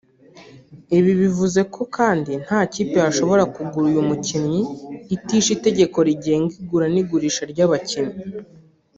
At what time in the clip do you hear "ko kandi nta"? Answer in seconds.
1.73-2.59